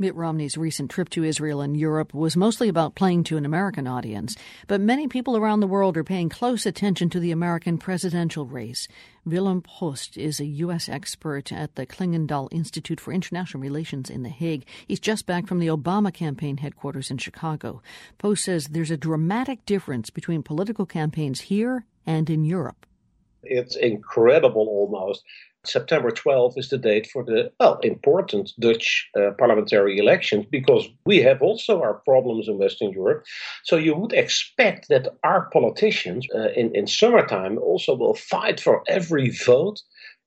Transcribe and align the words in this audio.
Mitt 0.00 0.14
Romney's 0.14 0.56
recent 0.56 0.92
trip 0.92 1.08
to 1.08 1.24
Israel 1.24 1.60
and 1.60 1.76
Europe 1.76 2.14
was 2.14 2.36
mostly 2.36 2.68
about 2.68 2.94
playing 2.94 3.24
to 3.24 3.36
an 3.36 3.44
American 3.44 3.88
audience, 3.88 4.36
but 4.68 4.80
many 4.80 5.08
people 5.08 5.36
around 5.36 5.58
the 5.58 5.66
world 5.66 5.96
are 5.96 6.04
paying 6.04 6.28
close 6.28 6.64
attention 6.64 7.10
to 7.10 7.18
the 7.18 7.32
American 7.32 7.78
presidential 7.78 8.46
race. 8.46 8.86
Willem 9.24 9.60
Post 9.60 10.16
is 10.16 10.38
a 10.38 10.46
U.S. 10.46 10.88
expert 10.88 11.50
at 11.50 11.74
the 11.74 11.84
Clingendael 11.84 12.48
Institute 12.52 13.00
for 13.00 13.12
International 13.12 13.60
Relations 13.60 14.08
in 14.08 14.22
The 14.22 14.28
Hague. 14.28 14.64
He's 14.86 15.00
just 15.00 15.26
back 15.26 15.48
from 15.48 15.58
the 15.58 15.66
Obama 15.66 16.14
campaign 16.14 16.58
headquarters 16.58 17.10
in 17.10 17.18
Chicago. 17.18 17.82
Post 18.18 18.44
says 18.44 18.68
there's 18.68 18.92
a 18.92 18.96
dramatic 18.96 19.66
difference 19.66 20.10
between 20.10 20.44
political 20.44 20.86
campaigns 20.86 21.40
here 21.40 21.86
and 22.06 22.30
in 22.30 22.44
Europe. 22.44 22.86
It's 23.42 23.74
incredible 23.74 24.68
almost 24.68 25.24
September 25.68 26.10
12th 26.10 26.58
is 26.58 26.68
the 26.68 26.78
date 26.78 27.08
for 27.12 27.24
the 27.24 27.50
well 27.60 27.78
important 27.82 28.52
Dutch 28.58 29.08
uh, 29.16 29.30
parliamentary 29.38 29.98
elections 29.98 30.46
because 30.50 30.88
we 31.04 31.18
have 31.18 31.42
also 31.42 31.80
our 31.80 31.94
problems 31.94 32.48
in 32.48 32.58
Western 32.58 32.92
Europe. 32.92 33.24
So 33.64 33.76
you 33.76 33.94
would 33.94 34.12
expect 34.12 34.88
that 34.88 35.08
our 35.24 35.48
politicians 35.50 36.26
uh, 36.34 36.50
in 36.56 36.74
in 36.74 36.86
summertime 36.86 37.58
also 37.58 37.94
will 37.94 38.14
fight 38.14 38.60
for 38.60 38.82
every 38.88 39.30
vote, 39.30 39.80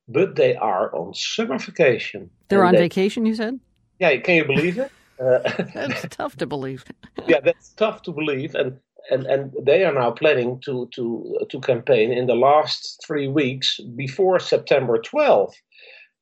but 0.07 0.35
they 0.35 0.55
are 0.55 0.93
on 0.95 1.13
summer 1.13 1.57
vacation. 1.57 2.29
They're 2.48 2.65
on 2.65 2.73
they, 2.73 2.87
vacation, 2.89 3.26
you 3.26 3.35
said? 3.35 3.59
Yeah, 3.99 4.17
can 4.17 4.35
you 4.35 4.45
believe 4.45 4.77
it? 4.77 4.91
Uh, 5.21 5.39
that's 5.73 6.07
tough 6.09 6.35
to 6.37 6.45
believe. 6.48 6.84
yeah, 7.27 7.39
that's 7.39 7.70
tough 7.70 8.01
to 8.03 8.12
believe, 8.12 8.55
and 8.55 8.79
and 9.09 9.25
and 9.25 9.53
they 9.63 9.83
are 9.83 9.93
now 9.93 10.11
planning 10.11 10.59
to 10.65 10.87
to 10.93 11.37
to 11.49 11.59
campaign 11.61 12.11
in 12.11 12.27
the 12.27 12.35
last 12.35 13.01
three 13.05 13.27
weeks 13.27 13.79
before 13.95 14.39
September 14.39 14.99
12th. 14.99 15.53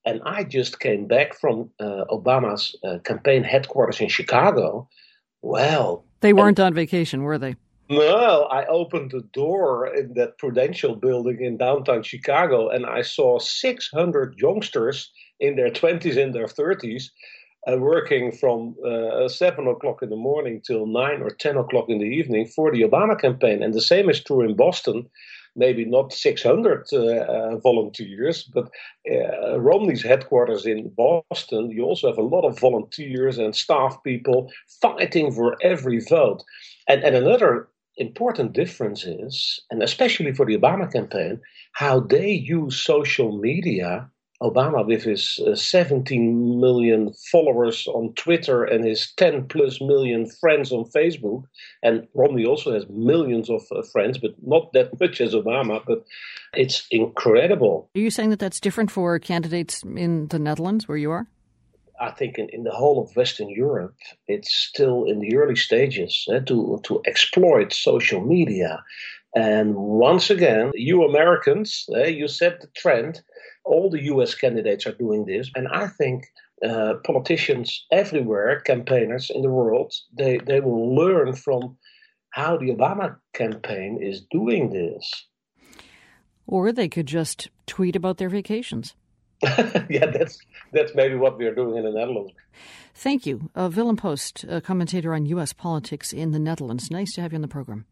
And 0.06 0.22
I 0.26 0.44
just 0.44 0.80
came 0.80 1.08
back 1.08 1.36
from 1.36 1.70
uh, 1.80 2.06
Obama's 2.10 2.76
uh, 2.84 3.00
campaign 3.00 3.44
headquarters 3.44 4.00
in 4.00 4.08
Chicago. 4.08 4.88
Well, 5.42 6.06
they 6.22 6.34
weren't 6.34 6.60
and, 6.60 6.68
on 6.68 6.74
vacation, 6.74 7.24
were 7.24 7.38
they? 7.38 7.56
No, 7.90 8.44
I 8.52 8.66
opened 8.68 9.12
the 9.12 9.24
door 9.34 9.94
in 9.94 10.14
that 10.14 10.38
Prudential 10.38 10.96
building 10.96 11.42
in 11.42 11.58
downtown 11.58 12.04
Chicago, 12.04 12.70
and 12.70 12.86
I 12.86 13.02
saw 13.02 13.40
600 13.40 14.36
youngsters 14.38 15.12
in 15.40 15.56
their 15.56 15.70
20s 15.70 16.22
and 16.22 16.34
their 16.34 16.46
30s 16.46 17.10
uh, 17.68 17.78
working 17.78 18.32
from 18.32 18.76
uh, 18.86 19.28
seven 19.28 19.68
o'clock 19.68 20.02
in 20.02 20.10
the 20.10 20.16
morning 20.16 20.62
till 20.66 20.86
nine 20.86 21.22
or 21.22 21.30
ten 21.30 21.58
o'clock 21.58 21.86
in 21.90 22.00
the 22.00 22.06
evening 22.06 22.46
for 22.46 22.72
the 22.72 22.82
Obama 22.82 23.20
campaign. 23.20 23.62
And 23.64 23.74
the 23.74 23.82
same 23.82 24.10
is 24.10 24.24
true 24.24 24.42
in 24.42 24.56
Boston. 24.56 25.10
Maybe 25.56 25.84
not 25.84 26.14
600 26.14 26.88
uh, 26.94 26.98
uh, 26.98 27.58
volunteers, 27.58 28.44
but 28.44 28.70
uh, 29.12 29.60
Romney's 29.60 30.04
headquarters 30.04 30.66
in 30.66 30.90
Boston, 30.96 31.72
you 31.72 31.84
also 31.84 32.08
have 32.08 32.20
a 32.20 32.22
lot 32.22 32.48
of 32.48 32.60
volunteers 32.60 33.38
and 33.40 33.56
staff 33.56 33.98
people 34.04 34.52
fighting 34.82 35.32
for 35.32 35.58
every 35.62 36.00
vote. 36.00 36.44
And, 36.88 37.04
and 37.04 37.16
another 37.16 37.68
important 37.98 38.54
difference 38.54 39.04
is, 39.04 39.60
and 39.70 39.84
especially 39.84 40.34
for 40.34 40.46
the 40.46 40.58
Obama 40.58 40.90
campaign, 40.92 41.42
how 41.74 42.00
they 42.00 42.32
use 42.32 42.82
social 42.82 43.38
media 43.38 44.10
Obama, 44.42 44.86
with 44.86 45.04
his 45.04 45.40
uh, 45.46 45.56
17 45.56 46.60
million 46.60 47.14
followers 47.32 47.88
on 47.88 48.14
Twitter 48.14 48.64
and 48.64 48.86
his 48.86 49.12
10 49.18 49.48
plus 49.48 49.82
million 49.82 50.30
friends 50.30 50.72
on 50.72 50.86
Facebook, 50.86 51.44
and 51.84 52.08
Romney 52.14 52.46
also 52.46 52.74
has 52.74 52.88
millions 52.90 53.50
of 53.50 53.62
uh, 53.72 53.82
friends, 53.92 54.18
but 54.18 54.32
not 54.42 54.72
that 54.74 54.98
much 55.00 55.20
as 55.20 55.34
Obama, 55.34 55.82
but 55.86 56.06
it's 56.54 56.88
incredible. 56.90 57.90
Are 57.96 58.00
you 58.00 58.10
saying 58.10 58.30
that 58.30 58.40
that's 58.40 58.60
different 58.60 58.92
for 58.92 59.20
candidates 59.20 59.84
in 59.84 60.28
the 60.28 60.40
Netherlands, 60.40 60.88
where 60.88 60.98
you 60.98 61.12
are? 61.12 61.28
I 62.00 62.12
think 62.12 62.38
in, 62.38 62.48
in 62.50 62.64
the 62.64 62.72
whole 62.72 63.02
of 63.02 63.16
Western 63.16 63.50
Europe, 63.50 63.96
it's 64.28 64.56
still 64.56 65.04
in 65.06 65.20
the 65.20 65.36
early 65.36 65.56
stages 65.56 66.26
eh, 66.32 66.40
to, 66.46 66.80
to 66.84 67.02
exploit 67.06 67.74
social 67.74 68.22
media. 68.22 68.84
And 69.36 69.76
once 69.76 70.30
again, 70.30 70.72
you 70.74 71.04
Americans, 71.04 71.86
eh, 71.96 72.08
you 72.08 72.28
set 72.28 72.62
the 72.62 72.68
trend 72.76 73.22
all 73.70 73.90
the 73.90 74.04
US 74.06 74.36
candidates 74.36 74.86
are 74.88 74.94
doing 74.94 75.26
this. 75.26 75.50
And 75.56 75.68
I 75.68 75.88
think 75.88 76.26
uh, 76.66 76.96
politicians 77.06 77.86
everywhere, 77.92 78.60
campaigners 78.62 79.30
in 79.34 79.42
the 79.42 79.50
world, 79.50 79.94
they, 80.18 80.40
they 80.40 80.60
will 80.60 80.96
learn 80.96 81.34
from 81.34 81.78
how 82.32 82.58
the 82.58 82.72
Obama 82.72 83.18
campaign 83.34 84.00
is 84.02 84.22
doing 84.32 84.72
this. 84.72 85.28
Or 86.48 86.72
they 86.72 86.90
could 86.90 87.06
just 87.06 87.50
tweet 87.68 87.96
about 87.96 88.18
their 88.18 88.30
vacations. 88.30 88.96
yeah, 89.90 90.08
that's 90.08 90.38
that's 90.74 90.94
maybe 90.96 91.16
what 91.16 91.38
we 91.38 91.46
are 91.46 91.56
doing 91.56 91.78
in 91.78 91.86
the 91.86 91.92
Netherlands. 91.92 92.34
Thank 92.94 93.26
you. 93.26 93.50
Uh, 93.56 93.70
Willem 93.74 93.96
Post, 93.96 94.44
a 94.50 94.60
commentator 94.60 95.14
on 95.14 95.26
U.S. 95.28 95.54
politics 95.54 96.12
in 96.12 96.32
the 96.32 96.40
Netherlands. 96.40 96.92
Nice 96.92 97.14
to 97.14 97.22
have 97.22 97.32
you 97.32 97.38
on 97.38 97.42
the 97.42 97.48
program. 97.48 97.86